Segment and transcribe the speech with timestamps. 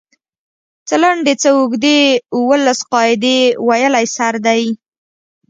[0.87, 1.99] څۀ لنډې څۀ اوږدې
[2.35, 4.63] اووه لس قاعدې ويلی سر دی